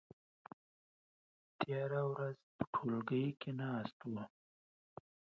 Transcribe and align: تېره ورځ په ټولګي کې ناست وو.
تېره 1.59 2.01
ورځ 2.11 2.37
په 2.57 2.63
ټولګي 2.73 3.25
کې 3.39 3.51
ناست 3.61 3.97
وو. 4.11 4.23